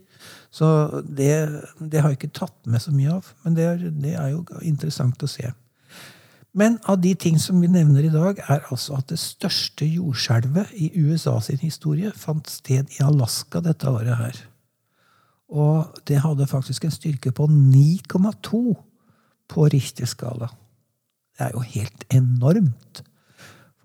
Så 0.50 0.70
det, 1.06 1.34
det 1.78 2.02
har 2.02 2.10
jeg 2.10 2.20
ikke 2.22 2.40
tatt 2.40 2.58
med 2.66 2.82
så 2.82 2.94
mye 2.96 3.20
av. 3.20 3.30
Men 3.44 3.58
det 3.58 3.68
er, 3.70 3.86
det 3.92 4.16
er 4.18 4.32
jo 4.34 4.42
interessant 4.66 5.22
å 5.22 5.30
se. 5.30 5.52
Men 6.56 6.78
av 6.88 7.02
de 7.04 7.12
ting 7.20 7.36
som 7.42 7.60
vi 7.60 7.68
nevner 7.68 8.08
i 8.08 8.14
dag, 8.14 8.40
er 8.48 8.64
altså 8.72 8.96
at 8.96 9.10
det 9.12 9.20
største 9.20 9.88
jordskjelvet 9.90 10.72
i 10.80 10.88
USA 11.04 11.36
sin 11.44 11.60
historie 11.60 12.14
fant 12.16 12.48
sted 12.48 12.94
i 12.96 13.04
Alaska 13.04 13.60
dette 13.64 13.92
året 13.92 14.16
her. 14.22 14.40
Og 15.52 16.00
det 16.08 16.22
hadde 16.24 16.48
faktisk 16.48 16.88
en 16.88 16.96
styrke 16.96 17.34
på 17.36 17.50
9,2 17.52 18.62
på 19.52 19.68
Richter-skala. 19.74 20.48
Det 21.36 21.44
er 21.44 21.52
jo 21.54 21.66
helt 21.76 22.08
enormt. 22.16 23.04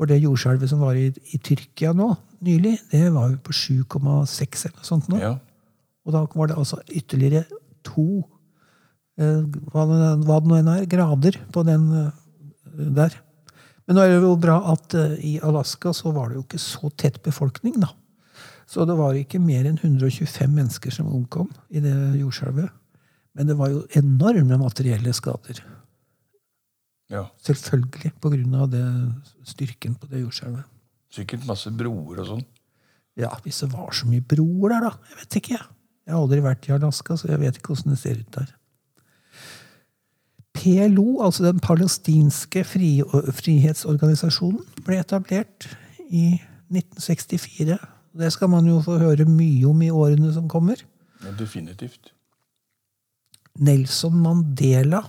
For 0.01 0.09
det 0.09 0.23
jordskjelvet 0.23 0.71
som 0.71 0.81
var 0.81 0.97
i, 0.97 1.11
i, 1.13 1.39
Tyrkia 1.45 1.91
nå, 1.93 2.09
nylig, 2.47 2.79
det 2.89 3.11
var 3.13 3.35
jo 3.35 3.41
på 3.45 3.53
7,6 3.53 4.63
eller 4.65 4.79
noe 4.79 4.87
sånt 4.89 5.11
nå. 5.13 5.19
Ja. 5.21 5.35
Og 6.09 6.15
da 6.15 6.23
var 6.33 6.49
det 6.49 6.57
altså 6.57 6.79
ytterligere 6.89 7.43
to 7.85 8.23
eh, 9.21 9.43
hva, 9.45 9.85
hva 9.85 10.39
det 10.41 10.49
nå 10.49 10.57
enn 10.57 10.71
er, 10.73 10.87
grader 10.89 11.37
på 11.53 11.67
den 11.69 11.85
eh, 12.01 12.15
der. 12.97 13.19
Men 13.85 13.99
nå 13.99 14.07
er 14.07 14.15
det 14.15 14.25
jo 14.25 14.39
bra 14.41 14.57
at 14.73 14.97
eh, 14.97 15.19
i 15.21 15.35
Alaska 15.45 15.93
så 15.93 16.15
var 16.17 16.31
det 16.31 16.41
jo 16.41 16.47
ikke 16.47 16.63
så 16.65 16.89
tett 16.97 17.21
befolkning, 17.27 17.77
da. 17.85 17.93
Så 18.71 18.89
det 18.89 18.97
var 18.97 19.19
ikke 19.19 19.43
mer 19.43 19.69
enn 19.69 19.77
125 19.77 20.49
mennesker 20.49 20.97
som 20.97 21.13
omkom 21.13 21.51
i 21.69 21.85
det 21.85 21.93
jordskjelvet. 22.23 22.73
Men 23.37 23.53
det 23.53 23.61
var 23.61 23.69
jo 23.75 23.85
enorme 24.01 24.57
materielle 24.65 25.13
skader. 25.13 25.61
Ja. 27.11 27.25
Selvfølgelig 27.43 28.13
av 28.55 28.71
styrken 29.49 29.97
på 29.99 30.09
det 30.11 30.23
jordskjelvet. 30.23 30.65
Sikkert 31.11 31.47
masse 31.49 31.73
broer 31.75 32.23
og 32.23 32.29
sånn. 32.29 32.47
Ja, 33.19 33.33
hvis 33.45 33.61
det 33.65 33.73
var 33.73 33.91
så 33.97 34.07
mye 34.07 34.23
broer 34.23 34.77
der, 34.77 34.87
da. 34.87 35.11
Jeg 35.11 35.19
vet 35.19 35.39
ikke. 35.41 35.57
jeg. 35.59 35.67
Jeg 36.07 36.15
har 36.15 36.23
aldri 36.23 36.41
vært 36.45 36.69
i 36.69 36.75
Alaska, 36.75 37.17
så 37.19 37.29
jeg 37.31 37.43
vet 37.43 37.59
ikke 37.59 37.75
åssen 37.75 37.93
det 37.93 38.01
ser 38.01 38.21
ut 38.23 38.37
der. 38.39 38.55
PLO, 40.57 41.21
altså 41.25 41.45
den 41.47 41.61
palestinske 41.63 42.65
fri 42.67 42.89
frihetsorganisasjonen, 43.39 44.65
ble 44.87 44.99
etablert 45.01 45.69
i 46.11 46.41
1964. 46.71 47.79
Det 48.21 48.33
skal 48.35 48.51
man 48.51 48.67
jo 48.67 48.81
få 48.83 48.99
høre 49.03 49.27
mye 49.29 49.69
om 49.71 49.83
i 49.87 49.93
årene 49.95 50.33
som 50.35 50.49
kommer. 50.51 50.83
Ja, 51.23 51.35
definitivt. 51.39 52.13
Nelson 53.61 54.19
Mandela 54.23 55.05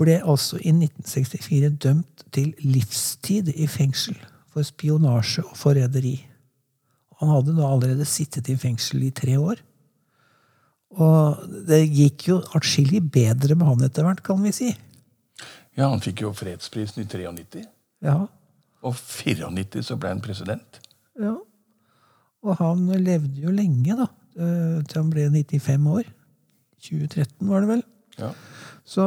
ble 0.00 0.16
altså 0.24 0.58
i 0.60 0.72
1964 0.72 1.70
dømt 1.84 2.24
til 2.34 2.52
livstid 2.64 3.50
i 3.54 3.66
fengsel 3.70 4.16
for 4.50 4.64
spionasje 4.66 5.44
og 5.46 5.56
forræderi. 5.58 6.16
Han 7.20 7.28
hadde 7.34 7.54
da 7.58 7.66
allerede 7.68 8.06
sittet 8.08 8.48
i 8.48 8.56
fengsel 8.58 9.02
i 9.06 9.10
tre 9.14 9.36
år. 9.38 9.60
Og 10.90 11.42
det 11.68 11.82
gikk 11.94 12.24
jo 12.30 12.38
atskillig 12.56 13.02
bedre 13.14 13.54
med 13.54 13.68
han 13.68 13.84
etter 13.86 14.06
hvert, 14.06 14.22
kan 14.26 14.40
vi 14.42 14.50
si. 14.56 14.70
Ja, 15.78 15.86
han 15.92 16.00
fikk 16.02 16.24
jo 16.24 16.32
fredsprisen 16.34 17.04
i 17.04 17.06
93. 17.06 17.66
Ja, 18.02 18.16
Og 18.82 18.94
94 18.96 19.84
så 19.90 19.96
ble 20.00 20.08
han 20.14 20.22
president. 20.24 20.80
ja. 21.20 21.36
Og 22.40 22.56
han 22.56 22.86
levde 23.04 23.42
jo 23.42 23.50
lenge, 23.52 23.92
da. 23.98 24.06
eh, 24.40 24.78
Til 24.88 24.96
han 25.02 25.10
ble 25.12 25.26
95 25.28 25.86
år. 25.92 26.06
2013, 26.80 27.48
var 27.50 27.60
det 27.60 27.68
vel. 27.68 27.82
Ja. 28.16 28.30
Så 28.90 29.04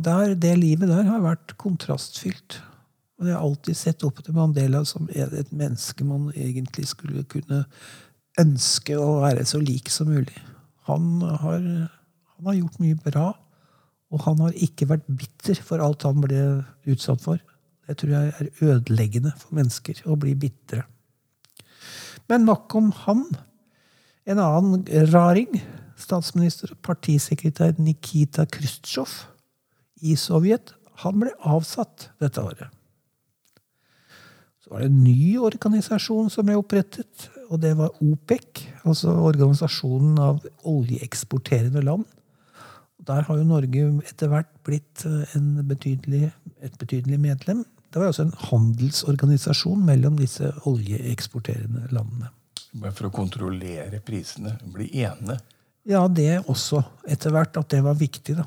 der, 0.00 0.32
det 0.40 0.54
livet 0.56 0.88
der 0.88 1.04
har 1.10 1.20
vært 1.24 1.52
kontrastfylt. 1.60 2.62
Og 3.18 3.26
jeg 3.26 3.34
har 3.34 3.44
alltid 3.44 3.76
sett 3.76 4.04
opp 4.06 4.22
til 4.24 4.36
Mandela 4.36 4.84
som 4.88 5.08
et 5.10 5.50
menneske 5.52 6.06
man 6.06 6.30
egentlig 6.32 6.86
skulle 6.94 7.26
kunne 7.28 7.64
ønske 8.38 8.96
å 8.96 9.18
være 9.24 9.44
så 9.48 9.60
lik 9.60 9.90
som 9.92 10.08
mulig. 10.12 10.36
Han 10.88 11.18
har, 11.20 11.58
han 11.58 12.48
har 12.48 12.56
gjort 12.60 12.78
mye 12.80 13.00
bra, 13.04 13.26
og 14.08 14.22
han 14.24 14.40
har 14.46 14.54
ikke 14.56 14.88
vært 14.94 15.10
bitter 15.10 15.58
for 15.60 15.82
alt 15.84 16.06
han 16.06 16.22
ble 16.22 16.44
utsatt 16.88 17.20
for. 17.20 17.42
Det 17.88 17.98
tror 18.00 18.14
jeg 18.14 18.32
er 18.38 18.70
ødeleggende 18.70 19.34
for 19.36 19.58
mennesker 19.58 20.00
å 20.08 20.16
bli 20.20 20.32
bitre. 20.38 20.86
Men 22.28 22.46
nok 22.48 22.74
om 22.78 22.90
han. 23.04 23.26
En 24.28 24.40
annen 24.44 24.82
raring, 25.12 25.60
statsminister 25.98 26.72
og 26.74 26.80
partisekretær 26.86 27.78
Nikita 27.82 28.46
Khrusjtsjov 28.48 29.14
i 30.06 30.14
Sovjet, 30.18 30.74
han 31.02 31.22
ble 31.22 31.32
avsatt 31.46 32.10
dette 32.22 32.42
året. 32.42 32.74
Så 34.62 34.74
var 34.74 34.82
det 34.82 34.90
en 34.90 35.02
ny 35.04 35.38
organisasjon 35.40 36.30
som 36.32 36.46
ble 36.48 36.58
opprettet, 36.58 37.28
og 37.48 37.62
det 37.62 37.72
var 37.78 37.94
OPEC, 38.04 38.66
altså 38.84 39.14
Organisasjonen 39.24 40.18
av 40.20 40.42
oljeeksporterende 40.68 41.82
land. 41.86 42.04
Der 43.08 43.24
har 43.24 43.38
jo 43.38 43.46
Norge 43.48 43.86
etter 44.10 44.28
hvert 44.28 44.50
blitt 44.66 45.06
eh, 45.08 45.36
betydelig, 45.70 46.28
et 46.60 46.74
betydelig 46.80 47.20
medlem. 47.22 47.62
Det 47.88 48.02
var 48.02 48.10
også 48.10 48.26
en 48.26 48.34
handelsorganisasjon 48.50 49.86
mellom 49.86 50.18
disse 50.20 50.50
oljeeksporterende 50.68 51.86
landene. 51.94 52.28
Bare 52.76 52.92
for 52.92 53.08
å 53.08 53.14
kontrollere 53.14 54.02
prisene. 54.04 54.58
Bli 54.74 54.90
ene. 55.06 55.38
Ja, 55.88 56.04
det 56.12 56.42
også. 56.50 56.82
Etter 57.08 57.32
hvert 57.32 57.56
at 57.56 57.70
det 57.72 57.80
var 57.84 57.96
viktig, 57.96 58.36
da. 58.36 58.44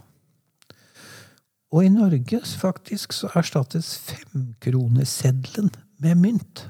Og 1.71 1.85
i 1.87 1.91
Norge 1.91 2.41
faktisk 2.59 3.15
så 3.15 3.29
erstattes 3.39 3.95
femkroneseddelen 4.09 5.71
med 6.03 6.19
mynt. 6.19 6.65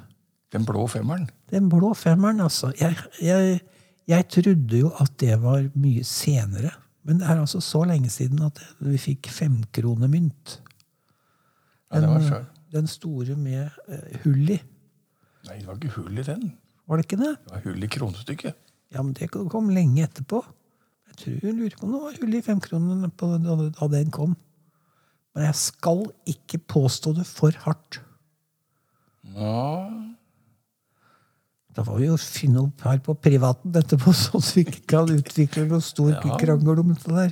Den 0.53 0.67
blå 0.67 0.85
femmeren. 0.91 1.25
Den 1.51 1.67
blå 1.71 1.93
femmeren, 1.97 2.39
altså. 2.43 2.69
Jeg, 2.79 2.95
jeg, 3.21 3.59
jeg 4.07 4.27
trodde 4.31 4.79
jo 4.83 4.91
at 5.01 5.11
det 5.19 5.39
var 5.41 5.65
mye 5.73 6.05
senere. 6.07 6.71
Men 7.07 7.19
det 7.19 7.27
er 7.27 7.41
altså 7.41 7.59
så 7.65 7.81
lenge 7.89 8.11
siden 8.13 8.43
at 8.45 8.61
vi 8.79 8.99
fikk 9.01 9.31
femkronemynt. 9.33 10.59
Ja, 11.91 11.99
det 12.03 12.11
var 12.13 12.27
før. 12.27 12.43
den 12.71 12.87
store 12.87 13.35
med 13.35 13.73
uh, 13.89 14.19
hull 14.23 14.53
i. 14.53 14.59
Nei, 15.49 15.57
det 15.57 15.67
var 15.67 15.79
ikke 15.81 15.95
hull 15.97 16.21
i 16.21 16.27
den. 16.27 16.51
Var 16.87 16.99
det 16.99 17.07
ikke 17.09 17.23
det? 17.23 17.35
Det 17.41 17.55
var 17.55 17.65
hull 17.65 17.83
i 17.83 17.89
kronestykket. 17.91 18.67
Ja, 18.93 19.01
men 19.01 19.15
det 19.17 19.31
kom 19.33 19.71
lenge 19.73 20.05
etterpå. 20.05 20.43
Tror 21.21 21.43
jeg 21.45 21.55
lurer 21.57 21.75
på 21.77 21.85
om 21.87 21.91
det 21.95 22.01
var 22.05 22.15
hull 22.21 22.37
i 22.37 22.41
femkronene 22.45 23.11
da 23.77 23.87
den 23.93 24.09
kom. 24.13 24.33
Men 25.35 25.45
jeg 25.47 25.55
skal 25.59 26.05
ikke 26.27 26.59
påstå 26.73 27.13
det 27.19 27.27
for 27.29 27.55
hardt. 27.65 28.01
Ja, 29.35 29.89
Da 31.71 31.85
får 31.87 32.01
vi 32.01 32.07
jo 32.09 32.17
finne 32.19 32.65
opp 32.65 32.81
her 32.83 32.97
på 32.99 33.13
privaten 33.15 33.71
etterpå, 33.79 34.11
sånn 34.17 34.41
at 34.43 34.49
vi 34.57 34.65
ikke 34.65 34.81
kan 34.91 35.13
utvikle 35.13 35.69
noe 35.69 35.79
stor 35.85 36.09
Ja. 36.17 36.35
krangel 36.41 36.81
om 36.81 36.89
dette 36.91 37.13
der. 37.15 37.31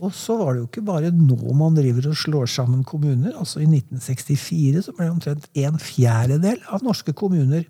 Og 0.00 0.14
så 0.16 0.38
var 0.38 0.54
det 0.54 0.62
jo 0.62 0.68
ikke 0.70 0.86
bare 0.86 1.10
nå 1.12 1.36
man 1.54 1.76
driver 1.76 2.08
og 2.10 2.16
slår 2.16 2.48
sammen 2.50 2.80
kommuner. 2.82 3.36
altså 3.36 3.60
I 3.60 3.66
1964 3.68 4.82
så 4.86 4.94
ble 4.96 5.10
omtrent 5.12 5.50
en 5.54 5.76
fjerdedel 5.78 6.62
av 6.72 6.82
norske 6.82 7.12
kommuner 7.12 7.66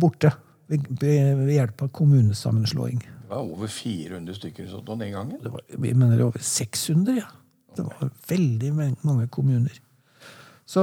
borte 0.00 0.32
ved, 0.70 1.50
hjelp 1.50 1.82
av 1.82 1.90
kommunesammenslåing. 1.96 3.00
Det 3.00 3.30
var 3.30 3.46
over 3.46 3.70
400 3.70 4.34
stykker 4.38 4.68
sånn 4.70 4.98
den 5.00 5.14
gangen. 5.14 5.38
Det 5.42 5.52
var, 5.54 5.62
vi 5.68 5.94
mener 5.94 6.22
over 6.26 6.42
600, 6.42 7.20
ja. 7.20 7.28
Det 7.76 7.84
var 7.86 8.10
veldig 8.28 8.70
mange 9.06 9.28
kommuner. 9.30 9.76
Så 10.66 10.82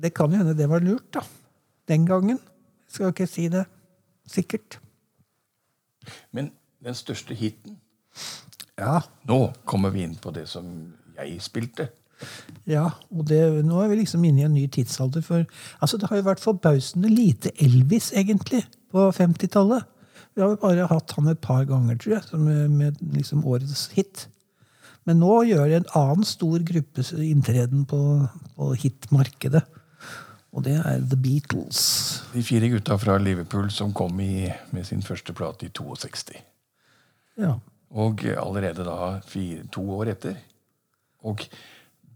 det 0.00 0.12
kan 0.16 0.32
jo 0.32 0.40
hende 0.40 0.56
det 0.56 0.68
var 0.68 0.84
lurt, 0.84 1.08
da. 1.16 1.22
Den 1.88 2.04
gangen. 2.08 2.38
Skal 2.90 3.12
ikke 3.12 3.28
si 3.30 3.46
det 3.48 3.64
sikkert. 4.28 4.78
Men 6.34 6.50
den 6.82 6.96
største 6.96 7.36
hiten 7.36 7.78
Ja, 8.80 9.02
Nå 9.28 9.52
kommer 9.68 9.92
vi 9.92 10.02
inn 10.06 10.16
på 10.16 10.32
det 10.32 10.46
som 10.48 10.66
jeg 11.18 11.40
spilte. 11.44 11.90
ja 12.66 12.86
og 13.10 13.26
det, 13.28 13.64
nå 13.64 13.80
er 13.82 13.88
vi 13.88 13.98
liksom 14.00 14.24
inne 14.24 14.40
i 14.42 14.44
en 14.48 14.54
ny 14.56 14.66
tidsalder. 14.66 15.22
For 15.24 15.44
altså, 15.80 15.96
det 16.00 16.08
har 16.08 16.16
jo 16.20 16.28
vært 16.28 16.42
forbausende 16.44 17.08
lite 17.12 17.52
Elvis, 17.60 18.12
egentlig, 18.16 18.64
på 18.92 19.06
50-tallet. 19.16 19.86
Vi 20.34 20.42
har 20.42 20.60
bare 20.62 20.88
hatt 20.90 21.14
han 21.16 21.30
et 21.30 21.40
par 21.42 21.64
ganger, 21.68 21.98
tror 21.98 22.16
jeg, 22.16 22.26
som 22.28 22.44
med, 22.46 22.70
med 22.70 23.00
liksom 23.16 23.42
årets 23.48 23.88
hit. 23.96 24.28
Men 25.08 25.22
nå 25.22 25.40
gjør 25.48 25.74
en 25.74 25.88
annen 25.96 26.26
stor 26.28 26.62
gruppe 26.66 27.04
inntreden 27.24 27.86
på, 27.88 28.00
på 28.56 28.72
hitmarkedet. 28.82 29.64
Og 30.50 30.64
det 30.66 30.76
er 30.82 31.02
The 31.06 31.18
Beatles. 31.18 31.80
De 32.34 32.42
fire 32.46 32.68
gutta 32.72 32.96
fra 32.98 33.16
Liverpool 33.22 33.70
som 33.74 33.94
kom 33.96 34.18
i, 34.22 34.50
med 34.74 34.86
sin 34.86 35.02
første 35.06 35.34
plate 35.36 35.68
i 35.68 35.74
62. 35.74 36.40
Ja. 37.40 37.56
Og 37.90 38.24
allerede 38.38 38.86
da 38.86 39.18
fire, 39.26 39.64
to 39.72 39.84
år 39.98 40.12
etter. 40.14 40.38
Og 41.26 41.46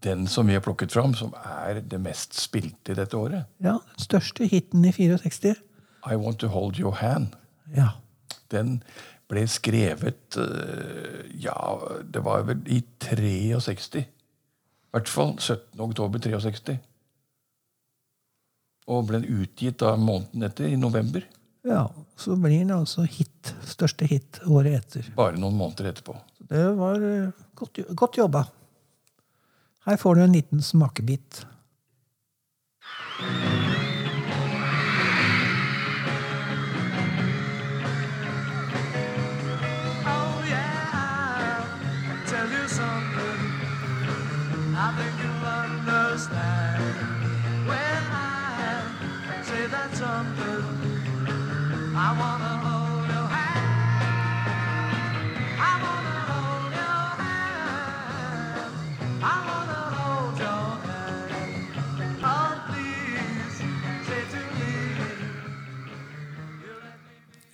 den 0.04 0.26
som 0.28 0.46
vi 0.46 0.56
har 0.56 0.64
plukket 0.64 0.92
fram, 0.92 1.14
som 1.16 1.32
er 1.40 1.80
det 1.80 2.00
mest 2.02 2.36
spilte 2.36 2.96
dette 2.98 3.16
året, 3.16 3.46
ja, 3.62 3.78
den 3.78 4.04
største 4.04 4.48
hiten 4.50 4.84
i 4.84 4.92
64. 4.92 5.54
I 6.06 6.16
Want 6.20 6.38
To 6.42 6.48
Hold 6.52 6.78
Your 6.80 6.94
Hand, 7.00 7.36
Ja. 7.74 7.88
den 8.52 8.82
ble 9.28 9.46
skrevet 9.48 10.36
eh, 10.36 11.30
Ja, 11.40 11.78
det 12.04 12.20
var 12.24 12.42
vel 12.44 12.60
i 12.68 12.82
63. 13.00 14.00
I 14.04 14.06
hvert 14.94 15.08
fall 15.08 15.32
17. 15.40 15.80
oktober 15.80 16.18
63. 16.20 16.76
Og 18.86 19.06
ble 19.08 19.22
utgitt 19.24 19.78
da 19.80 19.94
måneden 19.96 20.44
etter, 20.44 20.68
i 20.68 20.76
november. 20.76 21.24
ja. 21.64 21.86
Så 22.16 22.36
blir 22.36 22.58
den 22.60 22.70
altså 22.70 23.02
hit. 23.10 23.54
Største 23.66 24.06
hit 24.06 24.38
året 24.46 24.76
etter. 24.78 25.08
Bare 25.16 25.34
noen 25.40 25.56
måneder 25.58 25.88
etterpå. 25.90 26.14
Det 26.38 26.60
var 26.78 27.02
eh, 27.02 27.32
godt, 27.58 27.80
godt 27.96 28.18
jobba. 28.20 28.44
Her 29.88 29.96
får 29.98 30.14
du 30.14 30.20
en 30.22 30.36
liten 30.36 30.62
smakebit. 30.62 31.40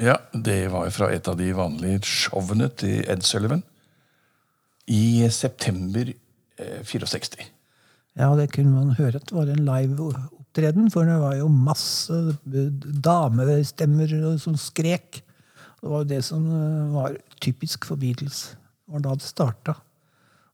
Ja, 0.01 0.17
det 0.33 0.71
var 0.73 0.89
fra 0.95 1.11
et 1.13 1.29
av 1.29 1.37
de 1.37 1.51
vanlige 1.53 2.01
showene 2.09 2.71
til 2.81 3.03
Ed 3.05 3.25
Sullivan 3.27 3.61
i 4.89 5.29
september 5.29 6.09
eh, 6.09 6.81
64. 6.89 7.45
Ja, 8.17 8.31
det 8.39 8.49
kunne 8.55 8.73
man 8.73 8.97
høre 8.97 9.21
at 9.21 9.29
det 9.29 9.37
var 9.37 9.51
en 9.53 9.67
live 9.67 10.09
opptreden, 10.09 10.89
for 10.91 11.05
det 11.05 11.19
var 11.21 11.37
jo 11.37 11.51
masse 11.53 12.17
damestemmer 13.05 14.17
som 14.41 14.57
skrek. 14.57 15.21
Det 15.81 15.93
var 15.93 16.03
jo 16.03 16.11
det 16.15 16.23
som 16.25 16.49
eh, 16.49 16.97
var 16.97 17.21
typisk 17.45 17.85
for 17.89 18.01
Beatles. 18.01 18.57
Det 18.57 18.97
var 18.97 19.05
da 19.05 19.15
det 19.21 19.29
starta. 19.29 19.77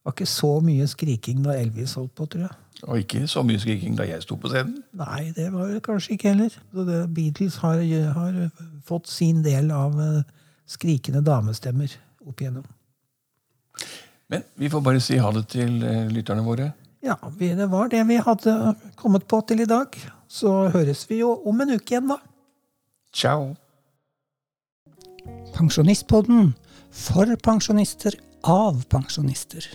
Det 0.07 0.13
var 0.13 0.15
ikke 0.21 0.31
så 0.31 0.49
mye 0.63 0.85
skriking 0.87 1.41
da 1.43 1.57
Elvis 1.59 1.97
holdt 1.99 2.13
på, 2.15 2.29
tror 2.31 2.45
jeg. 2.45 2.57
Og 2.87 3.01
ikke 3.01 3.25
så 3.27 3.41
mye 3.43 3.59
skriking 3.59 3.97
da 3.99 4.05
jeg 4.07 4.23
sto 4.23 4.37
på 4.39 4.53
scenen. 4.53 4.77
Nei, 4.95 5.33
det 5.35 5.49
var 5.51 5.73
det 5.73 5.81
kanskje 5.83 6.13
ikke 6.15 6.29
heller. 6.31 6.53
Så 6.71 6.85
det, 6.87 6.99
Beatles 7.17 7.57
har, 7.59 7.81
har 8.15 8.37
fått 8.87 9.11
sin 9.11 9.41
del 9.43 9.73
av 9.75 9.97
eh, 9.99 10.21
skrikende 10.71 11.25
damestemmer 11.27 11.91
opp 12.23 12.39
igjennom. 12.39 12.69
Men 14.31 14.47
vi 14.55 14.71
får 14.71 14.85
bare 14.87 15.01
si 15.03 15.19
ha 15.19 15.33
det 15.35 15.43
til 15.57 15.83
eh, 15.83 16.07
lytterne 16.15 16.45
våre. 16.47 16.69
Ja, 17.03 17.17
det 17.41 17.67
var 17.75 17.91
det 17.91 18.05
vi 18.07 18.21
hadde 18.23 18.55
kommet 19.03 19.27
på 19.27 19.41
til 19.49 19.65
i 19.65 19.67
dag. 19.67 19.99
Så 20.31 20.69
høres 20.71 21.03
vi 21.11 21.19
jo 21.25 21.33
om 21.51 21.65
en 21.65 21.75
uke 21.75 21.97
igjen, 21.97 22.13
da. 22.15 22.21
Ciao! 23.11 23.57
Pensjonistpodden 25.59 26.55
for 26.95 27.35
pensjonister 27.43 28.15
av 28.47 28.85
pensjonister. 28.87 29.67